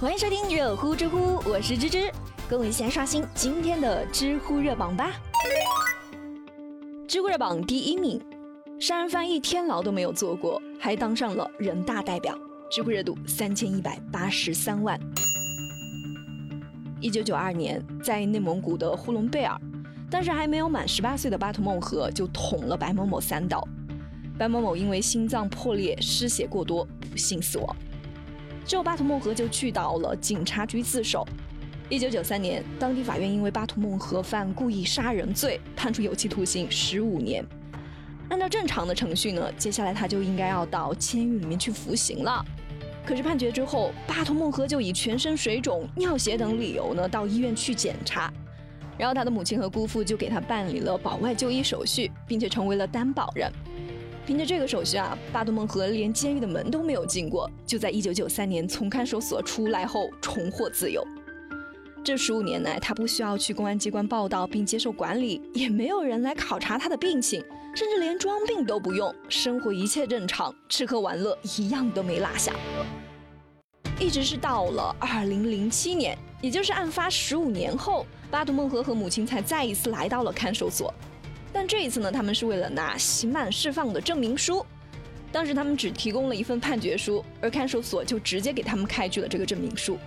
[0.00, 2.08] 欢迎收听热乎知乎，我是芝芝，
[2.48, 5.10] 跟我一起来刷新今天的知乎热榜吧。
[7.08, 8.22] 知乎热榜第一名，
[8.78, 12.38] 杀人犯一天牢都没有坐过，还当上了人大代表，
[12.70, 14.96] 知乎热度三千一百八十三万。
[17.00, 19.60] 一九九二年，在内蒙古的呼伦贝尔，
[20.08, 23.66] 当时还没有满十八岁的巴图孟和就捅了白某某三刀，
[24.38, 27.76] 白某某因为心脏破裂、失血过多，不幸死亡。
[28.68, 31.26] 之后，巴图孟和就去到了警察局自首。
[31.88, 37.42] 一九九三年，当地法院因为巴图孟和犯故意杀人罪，判处有期徒刑十五年。
[38.28, 42.44] 按照正常的程序呢，接下来他就应该要到监狱里面去服刑了。
[43.06, 48.30] 可是判决之后，巴图孟和就以全身水肿、尿血等理由呢，到医院去检查，
[48.98, 53.50] 然后他的母亲和姑父就给他办理了保外就医手续，并且成为了担保人。
[54.28, 61.02] 凭着这个手续啊，巴图孟和连监狱的门都没有进过，就在1993年从看守所出来后重获自由。
[62.04, 67.42] 这十五年来，他不需要去公安机关报道并接受管理，也没有人来考察他的病情，
[67.74, 72.52] 甚至连装病都不用，生活一切正常，吃喝玩乐一样都没落下。
[73.98, 80.92] 一直是到了二零零七年，也就是案发十五年后，巴图孟和和母亲才再一次来到了看守所。
[81.52, 84.64] 但这一次呢，他们是为了拿刑满释放的证明书。
[85.30, 89.98] 当时他们只提供了一份判决书，而看守所就直接给他们开具了这个证明书。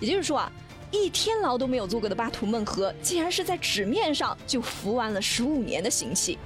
[0.00, 0.52] 也就是说啊，
[0.90, 6.38] 一天牢都没有坐过的巴图孟和，竟然是在纸面上就服完了十五年的刑期。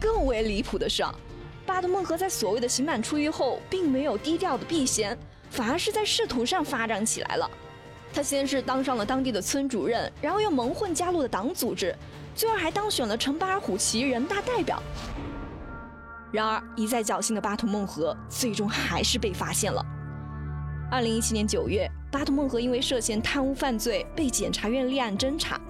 [0.00, 1.14] 更为离谱的是啊。
[1.66, 5.18] 巴图孟和在所谓的刑满出狱后，并没有低调的避嫌，
[5.50, 7.50] 反而是在仕途上发展起来了。
[8.14, 11.92] 他先是当上了当地的村主任，然后又蒙混加入了党组织，
[12.36, 14.80] 最后还当选了陈巴尔虎旗人大代表。
[16.30, 19.84] 然而一再侥幸的巴图孟和，最终还是被发现了。
[20.92, 25.60] 二零一七年九月，巴图孟和因为涉嫌贪污犯罪被检察院立案侦查。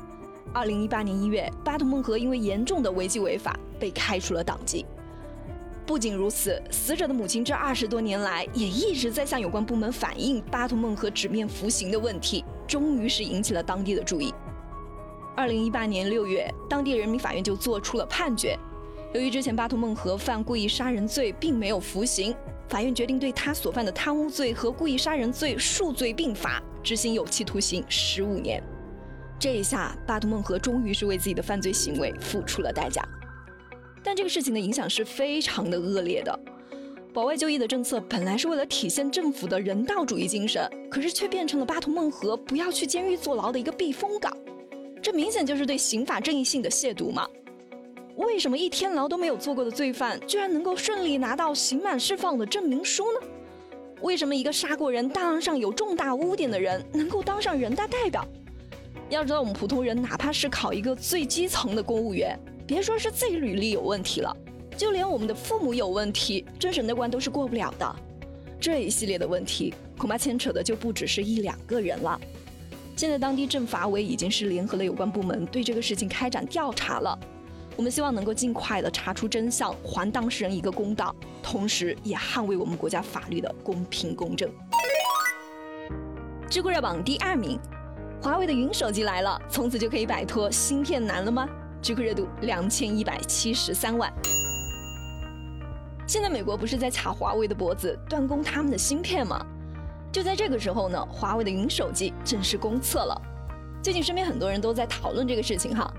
[0.53, 4.85] 二零一八年一月，巴图孟和因为严重的违纪违法被开除了党籍。
[5.87, 14.33] 不仅如此，死者的母亲这二十多年来也一直在向有关部门反映巴图孟和纸面服刑的问题，终于是引起了当地的注意。
[15.37, 18.59] 二零一八年六月，当地人民法院就作出了判决，
[19.13, 22.35] 由于之前巴图孟和犯故意杀人罪并没有服刑，
[22.69, 28.63] 法院决定对他所犯的贪污罪和故意杀人罪数罪并罚，执行有期徒刑十五年。
[29.39, 33.07] 这一下，巴图孟和终于是为自己的犯罪行为付出了代价。
[34.05, 36.39] 但这个事情的影响是非常的恶劣的。
[37.13, 44.37] 保外就医的政策本来是为了体现政府的人道主义精神，可是却变成了巴图孟和不要去监狱坐牢的一个避风港。
[45.01, 47.29] 这明显就是对刑法正义性的亵渎嘛？
[48.17, 53.27] 为什么一天牢都没有坐过的罪犯，居然能够顺利拿到刑满释放的证明书呢？
[54.01, 58.27] 为什么一个杀过人、档案上有重大污点的人，能够当上人大代表？
[59.09, 62.39] 要知道，我们普通人哪怕是考一个最基层的公务员。
[62.67, 64.35] 别说是自己履历有问题了，
[64.77, 67.97] 就连我们的父母有问题，政审那关都是过不了的。
[68.59, 72.19] 这一系列的问题，恐怕牵扯的就不只是一两个人了。
[72.97, 77.19] 现在当地政法委已经是联合了有关部门对这个事情开展调查了。
[77.77, 84.49] 我们希望能够尽快的查出真相，还当事人一个公道，同时也捍卫我们国家法律的公平公正。
[86.49, 87.59] 知乎热榜第二名，
[88.23, 91.47] 华为的云手机来了，从此就可以摆脱芯片难了吗？
[91.85, 94.11] 知乎热度两千一百七十三万。
[96.07, 99.45] 现在美国不是在卡华为的脖子，断供他们的芯片吗？
[100.11, 103.21] 就在这个时候呢，华为的云手机正式公测了。
[103.83, 105.93] 最近身边很多人都在讨论这个事情哈。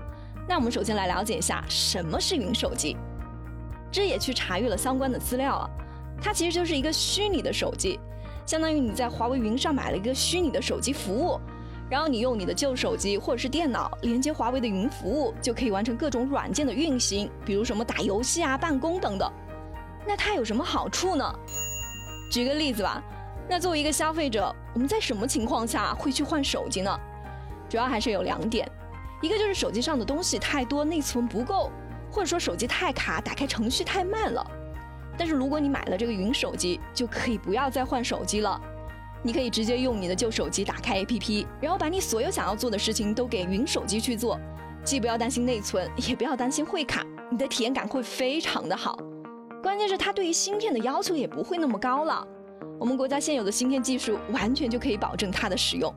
[0.48, 2.96] 那我们首先来了解一下什么是云手机。
[3.92, 5.70] 这也去查阅了相关的资料啊，
[6.20, 8.00] 它其实就是一个虚拟的手机，
[8.44, 11.38] 相当于你在华为云上买了一个虚拟的手机服务。
[11.88, 19.30] 然后你用你的旧手机或者是电脑连接华为的云服务，就可以完成各种软件的运行，比如什么打游戏啊、办公等等。
[20.06, 21.38] 那它有什么好处呢？
[22.30, 23.02] 举个例子吧，
[23.48, 27.00] 那作为一个消费者，我们在什么情况下会去换手机呢？
[27.68, 28.68] 主要还是有两点，
[29.22, 31.70] 一个就是手机上的东西太多，内存不够，
[32.10, 34.44] 或者说手机太卡，打开程序太慢了。
[35.16, 38.60] 但是如果你买了这个云手机，就可以不要再换手机了。
[39.22, 44.38] 你可以直接用你的旧手机打开 APP，然后把你所有想要做的事情都给云手机去做，
[44.84, 48.98] 既不要担心内存，也不要担心会卡，你的体验感会非常的好。
[49.62, 52.24] 关键是它对于芯片的要求也不会那么高了，
[52.78, 55.92] 我们国家现有的芯片技术完全就可以保证它的使用。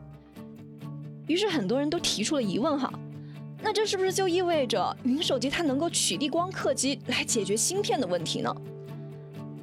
[1.28, 2.92] 于是很多人都提出了疑问哈，
[3.62, 8.52] 那这是不是就意味着云手机它能够取缔光刻机来解决芯片的问题呢？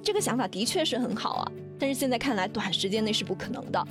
[0.05, 1.53] 这个想法的确是很好啊。
[1.79, 3.87] 但是现在看来，短时间内是不可能的。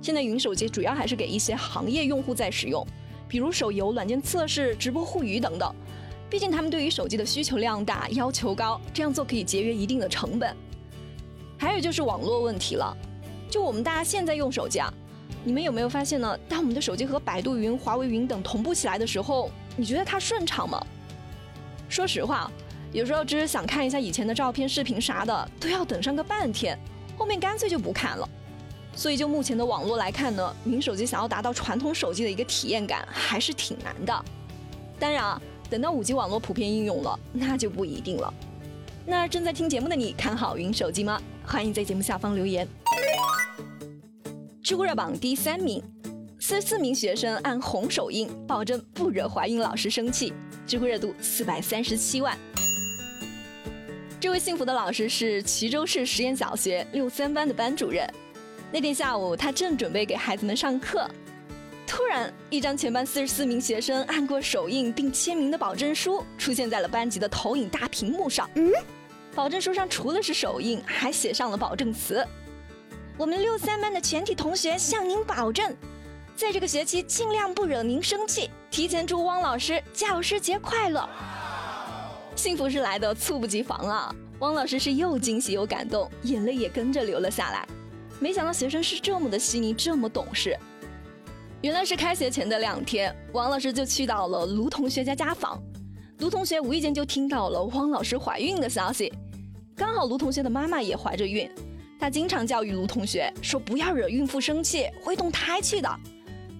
[0.00, 2.86] 现在云手机主要还是给一些行业用户在使用，
[3.28, 5.74] 比如手游、软件测试、直播互娱等等。
[6.30, 10.54] 毕竟他们对于手机的需求量大，要求高，这样做可以节约一定的成本。
[11.58, 12.96] 还有就是网络问题了，
[13.50, 14.92] 就我们大家现在用手机啊，
[15.42, 16.38] 你们有没有发现呢？
[16.48, 20.80] 当我们的手机和百度云、华为云等同步起来的时候，你觉得它顺畅吗？
[21.88, 22.50] 说实话。
[22.92, 26.78] 有时候只是想看一下以前的照片、视频啥的，都要等上个半天，
[27.18, 28.26] 后面干脆就不看了。
[28.94, 34.24] 所以就目前的网络来看呢，云手机想要达到传统手机的一个体验感，还是挺难的。
[34.98, 38.32] 当然啊，等到五 G 网络普遍应用了，那就不一定了。
[39.06, 41.20] 那正在听节目的你，看好云手机吗？
[41.46, 42.66] 欢迎在节目下方留言。
[44.62, 45.82] 知乎热榜第三名，
[46.40, 50.32] 四十四名学生按红手印，保证不惹怀孕老师生气，
[50.66, 52.36] 知乎热度四百三十七万。
[54.20, 58.04] 这位幸福的老师是衢州市实验小学六三班的班主任。
[58.72, 61.08] 那天下午，他正准备给孩子们上课，
[61.86, 68.50] 突然，一张全班四十四名学生按过手印并签名的保证书出现在了班级的投影大屏幕上。
[68.56, 68.72] 嗯，
[69.36, 72.26] 保证书上除了是手印，还写上了保证词
[73.16, 75.72] ：“我们六三班的全体同学向您保证，
[76.34, 78.50] 在这个学期尽量不惹您生气。
[78.68, 81.08] 提前祝汪老师教师节快乐。”
[82.38, 84.14] 幸福是来的猝不及防啊！
[84.38, 87.66] 汪老师是又惊喜又感动，眼泪也跟着流了下来。
[88.20, 90.56] 没想到学生是这么的细腻，这么懂事。
[91.62, 95.60] 原来是开学前的两天，王老师就去到了卢同学家家访。
[96.18, 99.12] 卢同学无意间就听到了汪老师怀孕的消息，
[99.74, 101.50] 刚好卢同学的妈妈也怀着孕，
[101.98, 105.90] 她经常教育卢同学说不要惹孕妇生气，会动胎气的。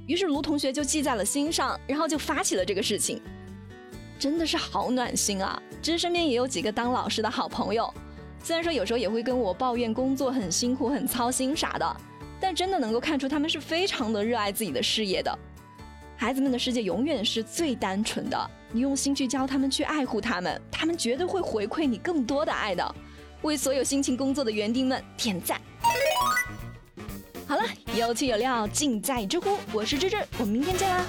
[0.09, 3.23] 于是卢同学就记在了心上，然后就发起了这个事情。
[4.19, 5.61] 真的是好暖心啊！
[5.81, 7.93] 其实身边也有几个当老师的好朋友，
[8.43, 11.97] 虽然说有时候也会跟我抱怨工作很辛苦、很操心啥的，
[12.41, 15.39] 但真的能够看出他们是非常的热爱自己的事业的。
[16.17, 22.95] 孩子们的世界永远是最单纯的，你用心去教他们、去爱护他们，他们绝对会回馈你更多的爱的。
[23.43, 25.61] 为所有辛勤工作的园丁们点赞！
[27.47, 27.63] 好了，
[27.97, 31.05] 有趣有料尽在知乎，我是芝芝，我们明天见啦！